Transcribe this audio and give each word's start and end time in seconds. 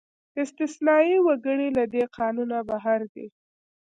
استثنايي 0.41 1.17
وګړي 1.27 1.67
له 1.77 1.83
دې 1.93 2.03
قانونه 2.17 2.57
بهر 2.69 2.99
دي. 3.13 3.27